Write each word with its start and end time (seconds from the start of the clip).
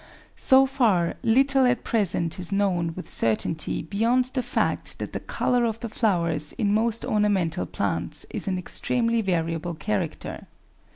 So 0.37 0.65
far, 0.65 1.13
little 1.21 1.67
at 1.67 1.83
present 1.83 2.39
is 2.39 2.51
known 2.51 2.93
with 2.95 3.07
certainty 3.07 3.83
beyond 3.83 4.31
the 4.33 4.41
fact 4.41 4.97
that 4.97 5.13
the 5.13 5.19
colour 5.19 5.63
of 5.63 5.79
the 5.79 5.89
flowers 5.89 6.53
in 6.53 6.73
most 6.73 7.05
ornamental 7.05 7.67
plants 7.67 8.25
is 8.31 8.47
an 8.47 8.57
extremely 8.57 9.21
variable 9.21 9.75
character. 9.75 10.47